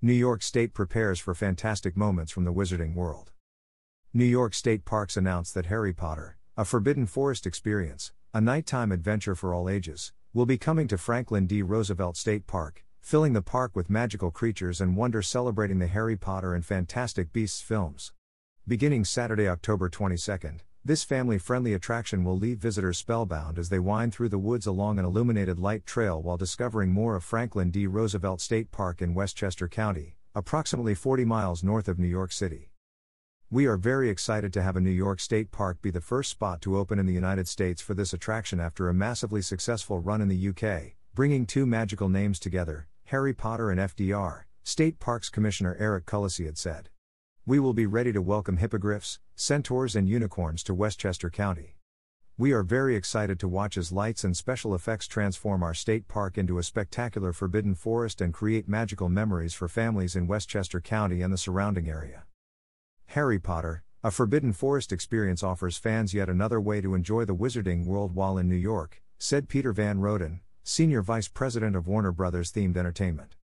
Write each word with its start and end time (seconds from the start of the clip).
New 0.00 0.12
York 0.12 0.42
State 0.42 0.74
prepares 0.74 1.18
for 1.18 1.34
fantastic 1.34 1.96
moments 1.96 2.30
from 2.30 2.44
the 2.44 2.52
wizarding 2.52 2.94
world. 2.94 3.32
New 4.14 4.24
York 4.24 4.54
State 4.54 4.84
Parks 4.84 5.16
announced 5.16 5.54
that 5.54 5.66
Harry 5.66 5.92
Potter, 5.92 6.38
a 6.56 6.64
Forbidden 6.64 7.04
Forest 7.04 7.46
experience, 7.46 8.12
a 8.32 8.40
nighttime 8.40 8.92
adventure 8.92 9.34
for 9.34 9.52
all 9.52 9.68
ages, 9.68 10.12
will 10.32 10.46
be 10.46 10.56
coming 10.56 10.86
to 10.86 10.96
Franklin 10.96 11.48
D. 11.48 11.62
Roosevelt 11.62 12.16
State 12.16 12.46
Park, 12.46 12.84
filling 13.00 13.32
the 13.32 13.42
park 13.42 13.74
with 13.74 13.90
magical 13.90 14.30
creatures 14.30 14.80
and 14.80 14.96
wonder 14.96 15.20
celebrating 15.20 15.80
the 15.80 15.88
Harry 15.88 16.16
Potter 16.16 16.54
and 16.54 16.64
Fantastic 16.64 17.32
Beasts 17.32 17.60
films. 17.60 18.12
Beginning 18.68 19.04
Saturday, 19.04 19.48
October 19.48 19.90
22nd, 19.90 20.60
this 20.88 21.04
family 21.04 21.36
friendly 21.36 21.74
attraction 21.74 22.24
will 22.24 22.38
leave 22.38 22.56
visitors 22.56 22.96
spellbound 22.96 23.58
as 23.58 23.68
they 23.68 23.78
wind 23.78 24.10
through 24.10 24.30
the 24.30 24.38
woods 24.38 24.66
along 24.66 24.98
an 24.98 25.04
illuminated 25.04 25.58
light 25.58 25.84
trail 25.84 26.22
while 26.22 26.38
discovering 26.38 26.90
more 26.90 27.14
of 27.14 27.22
Franklin 27.22 27.70
D. 27.70 27.86
Roosevelt 27.86 28.40
State 28.40 28.70
Park 28.72 29.02
in 29.02 29.12
Westchester 29.12 29.68
County, 29.68 30.16
approximately 30.34 30.94
40 30.94 31.26
miles 31.26 31.62
north 31.62 31.88
of 31.88 31.98
New 31.98 32.08
York 32.08 32.32
City. 32.32 32.70
We 33.50 33.66
are 33.66 33.76
very 33.76 34.08
excited 34.08 34.50
to 34.54 34.62
have 34.62 34.76
a 34.76 34.80
New 34.80 34.88
York 34.88 35.20
State 35.20 35.50
Park 35.52 35.82
be 35.82 35.90
the 35.90 36.00
first 36.00 36.30
spot 36.30 36.62
to 36.62 36.78
open 36.78 36.98
in 36.98 37.04
the 37.04 37.12
United 37.12 37.48
States 37.48 37.82
for 37.82 37.92
this 37.92 38.14
attraction 38.14 38.58
after 38.58 38.88
a 38.88 38.94
massively 38.94 39.42
successful 39.42 40.00
run 40.00 40.22
in 40.22 40.28
the 40.28 40.48
UK, 40.48 40.94
bringing 41.14 41.44
two 41.44 41.66
magical 41.66 42.08
names 42.08 42.38
together, 42.38 42.88
Harry 43.04 43.34
Potter 43.34 43.70
and 43.70 43.78
FDR, 43.78 44.44
State 44.62 45.00
Parks 45.00 45.28
Commissioner 45.28 45.76
Erik 45.78 46.06
Kulleseid 46.06 46.46
had 46.46 46.56
said. 46.56 46.88
We 47.48 47.60
will 47.60 47.72
be 47.72 47.86
ready 47.86 48.12
to 48.12 48.20
welcome 48.20 48.58
hippogriffs, 48.58 49.20
centaurs, 49.34 49.96
and 49.96 50.06
unicorns 50.06 50.62
to 50.64 50.74
Westchester 50.74 51.30
County. 51.30 51.78
We 52.36 52.52
are 52.52 52.62
very 52.62 52.94
excited 52.94 53.40
to 53.40 53.48
watch 53.48 53.78
as 53.78 53.90
lights 53.90 54.22
and 54.22 54.36
special 54.36 54.74
effects 54.74 55.06
transform 55.06 55.62
our 55.62 55.72
state 55.72 56.08
park 56.08 56.36
into 56.36 56.58
a 56.58 56.62
spectacular 56.62 57.32
forbidden 57.32 57.74
forest 57.74 58.20
and 58.20 58.34
create 58.34 58.68
magical 58.68 59.08
memories 59.08 59.54
for 59.54 59.66
families 59.66 60.14
in 60.14 60.26
Westchester 60.26 60.78
County 60.78 61.22
and 61.22 61.32
the 61.32 61.38
surrounding 61.38 61.88
area. 61.88 62.24
Harry 63.06 63.38
Potter, 63.38 63.82
a 64.04 64.10
Forbidden 64.10 64.52
Forest 64.52 64.92
experience 64.92 65.42
offers 65.42 65.78
fans 65.78 66.12
yet 66.12 66.28
another 66.28 66.60
way 66.60 66.82
to 66.82 66.94
enjoy 66.94 67.24
the 67.24 67.34
wizarding 67.34 67.86
world 67.86 68.14
while 68.14 68.36
in 68.36 68.46
New 68.46 68.56
York, 68.56 69.00
said 69.18 69.48
Peter 69.48 69.72
Van 69.72 70.00
Roden, 70.00 70.42
Senior 70.64 71.00
Vice 71.00 71.28
President 71.28 71.74
of 71.74 71.88
Warner 71.88 72.12
Brothers 72.12 72.52
Themed 72.52 72.76
Entertainment. 72.76 73.36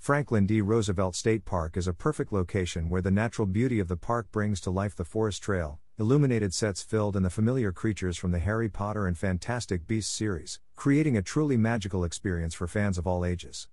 Franklin 0.00 0.46
D. 0.46 0.62
Roosevelt 0.62 1.14
State 1.14 1.44
Park 1.44 1.76
is 1.76 1.86
a 1.86 1.92
perfect 1.92 2.32
location 2.32 2.88
where 2.88 3.02
the 3.02 3.10
natural 3.10 3.44
beauty 3.44 3.78
of 3.80 3.88
the 3.88 3.98
park 3.98 4.32
brings 4.32 4.58
to 4.62 4.70
life 4.70 4.96
the 4.96 5.04
forest 5.04 5.42
trail, 5.42 5.78
illuminated 5.98 6.54
sets 6.54 6.82
filled 6.82 7.16
in 7.16 7.22
the 7.22 7.28
familiar 7.28 7.70
creatures 7.70 8.16
from 8.16 8.30
the 8.30 8.38
Harry 8.38 8.70
Potter 8.70 9.06
and 9.06 9.18
Fantastic 9.18 9.86
Beasts 9.86 10.10
series, 10.10 10.58
creating 10.74 11.18
a 11.18 11.22
truly 11.22 11.58
magical 11.58 12.02
experience 12.02 12.54
for 12.54 12.66
fans 12.66 12.96
of 12.96 13.06
all 13.06 13.26
ages. 13.26 13.68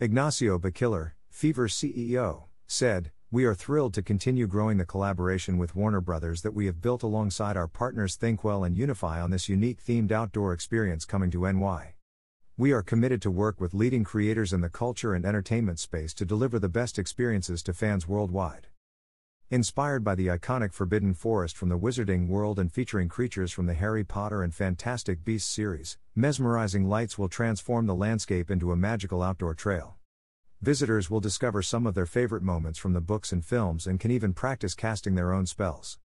Ignacio 0.00 0.58
Bachiller, 0.58 1.12
Fever's 1.28 1.74
CEO, 1.74 2.44
said, 2.66 3.10
We 3.30 3.44
are 3.44 3.54
thrilled 3.54 3.92
to 3.92 4.02
continue 4.02 4.46
growing 4.46 4.78
the 4.78 4.86
collaboration 4.86 5.58
with 5.58 5.76
Warner 5.76 6.00
Brothers 6.00 6.40
that 6.40 6.54
we 6.54 6.64
have 6.64 6.80
built 6.80 7.02
alongside 7.02 7.58
our 7.58 7.68
partners 7.68 8.16
Thinkwell 8.16 8.64
and 8.64 8.74
Unify 8.74 9.20
on 9.20 9.30
this 9.30 9.50
unique 9.50 9.84
themed 9.84 10.12
outdoor 10.12 10.54
experience 10.54 11.04
coming 11.04 11.30
to 11.30 11.42
NY. 11.52 11.92
We 12.62 12.70
are 12.70 12.82
committed 12.84 13.20
to 13.22 13.30
work 13.32 13.60
with 13.60 13.74
leading 13.74 14.04
creators 14.04 14.52
in 14.52 14.60
the 14.60 14.68
culture 14.68 15.14
and 15.14 15.26
entertainment 15.26 15.80
space 15.80 16.14
to 16.14 16.24
deliver 16.24 16.60
the 16.60 16.68
best 16.68 16.96
experiences 16.96 17.60
to 17.64 17.72
fans 17.72 18.06
worldwide. 18.06 18.68
Inspired 19.50 20.04
by 20.04 20.14
the 20.14 20.28
iconic 20.28 20.72
Forbidden 20.72 21.12
Forest 21.14 21.56
from 21.56 21.70
the 21.70 21.76
Wizarding 21.76 22.28
World 22.28 22.60
and 22.60 22.72
featuring 22.72 23.08
creatures 23.08 23.50
from 23.50 23.66
the 23.66 23.74
Harry 23.74 24.04
Potter 24.04 24.44
and 24.44 24.54
Fantastic 24.54 25.24
Beasts 25.24 25.50
series, 25.50 25.98
mesmerizing 26.14 26.88
lights 26.88 27.18
will 27.18 27.28
transform 27.28 27.86
the 27.86 27.96
landscape 27.96 28.48
into 28.48 28.70
a 28.70 28.76
magical 28.76 29.24
outdoor 29.24 29.54
trail. 29.54 29.96
Visitors 30.60 31.10
will 31.10 31.18
discover 31.18 31.62
some 31.62 31.84
of 31.84 31.96
their 31.96 32.06
favorite 32.06 32.44
moments 32.44 32.78
from 32.78 32.92
the 32.92 33.00
books 33.00 33.32
and 33.32 33.44
films 33.44 33.88
and 33.88 33.98
can 33.98 34.12
even 34.12 34.32
practice 34.32 34.76
casting 34.76 35.16
their 35.16 35.32
own 35.32 35.46
spells. 35.46 35.98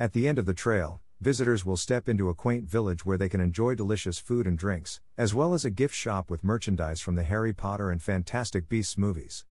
At 0.00 0.14
the 0.14 0.26
end 0.28 0.38
of 0.38 0.46
the 0.46 0.54
trail, 0.54 1.02
visitors 1.24 1.64
will 1.64 1.78
step 1.78 2.06
into 2.06 2.28
a 2.28 2.34
quaint 2.34 2.68
village 2.68 3.06
where 3.06 3.16
they 3.16 3.30
can 3.30 3.40
enjoy 3.40 3.74
delicious 3.74 4.18
food 4.18 4.46
and 4.46 4.58
drinks, 4.58 5.00
as 5.16 5.34
well 5.34 5.54
as 5.54 5.64
a 5.64 5.70
gift 5.70 5.94
shop 5.94 6.30
with 6.30 6.44
merchandise 6.44 7.00
from 7.00 7.14
the 7.14 7.22
Harry 7.22 7.54
Potter 7.54 7.90
and 7.90 8.02
Fantastic 8.02 8.68
Beasts 8.68 8.98
movies. 8.98 9.46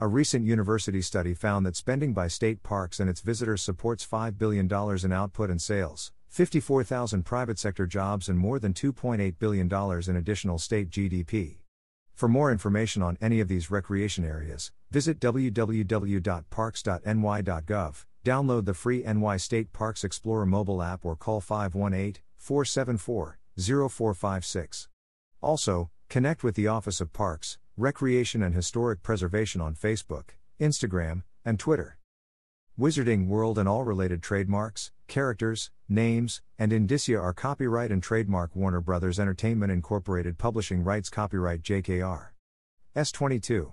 A 0.00 0.08
recent 0.08 0.46
university 0.46 1.02
study 1.02 1.34
found 1.34 1.66
that 1.66 1.76
spending 1.76 2.14
by 2.14 2.28
state 2.28 2.62
parks 2.62 3.00
and 3.00 3.10
its 3.10 3.20
visitors 3.20 3.60
supports 3.60 4.06
$5 4.06 4.38
billion 4.38 4.66
in 5.04 5.12
output 5.12 5.50
and 5.50 5.60
sales, 5.60 6.10
54,000 6.28 7.24
private 7.24 7.58
sector 7.58 7.86
jobs, 7.86 8.30
and 8.30 8.38
more 8.38 8.58
than 8.58 8.72
$2.8 8.72 9.38
billion 9.38 9.70
in 10.08 10.16
additional 10.16 10.58
state 10.58 10.88
GDP. 10.88 11.58
For 12.14 12.28
more 12.28 12.50
information 12.50 13.02
on 13.02 13.18
any 13.20 13.40
of 13.40 13.48
these 13.48 13.70
recreation 13.70 14.24
areas, 14.24 14.72
visit 14.90 15.20
www.parks.ny.gov, 15.20 18.04
download 18.24 18.64
the 18.64 18.74
free 18.74 19.02
NY 19.02 19.36
State 19.36 19.74
Parks 19.74 20.02
Explorer 20.02 20.46
mobile 20.46 20.82
app, 20.82 21.04
or 21.04 21.14
call 21.14 21.42
518 21.42 22.22
474 22.38 23.38
0456. 23.58 24.88
Also, 25.40 25.90
connect 26.08 26.44
with 26.44 26.54
the 26.54 26.66
Office 26.66 27.00
of 27.00 27.12
Parks, 27.12 27.58
Recreation 27.76 28.42
and 28.42 28.54
Historic 28.54 29.02
Preservation 29.02 29.60
on 29.60 29.74
Facebook, 29.74 30.30
Instagram, 30.60 31.22
and 31.44 31.58
Twitter. 31.58 31.98
Wizarding 32.78 33.26
World 33.26 33.58
and 33.58 33.68
all 33.68 33.84
related 33.84 34.22
trademarks, 34.22 34.92
characters, 35.06 35.70
names, 35.88 36.42
and 36.58 36.72
indicia 36.72 37.16
are 37.16 37.32
copyright 37.32 37.90
and 37.90 38.02
trademark 38.02 38.54
Warner 38.54 38.82
Brothers 38.82 39.18
Entertainment 39.18 39.72
Incorporated 39.72 40.36
Publishing 40.36 40.84
Rights 40.84 41.08
Copyright 41.08 41.62
JKR. 41.62 42.28
S22. 42.94 43.72